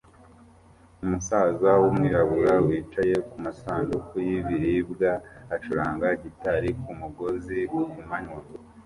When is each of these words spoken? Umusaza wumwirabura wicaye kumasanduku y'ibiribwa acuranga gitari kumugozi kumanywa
Umusaza 1.03 1.69
wumwirabura 1.81 2.53
wicaye 2.65 3.15
kumasanduku 3.29 4.13
y'ibiribwa 4.27 5.11
acuranga 5.55 6.07
gitari 6.23 6.69
kumugozi 6.83 7.57
kumanywa 7.93 8.39